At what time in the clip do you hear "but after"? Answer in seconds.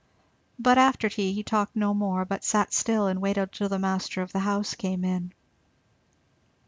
0.57-1.09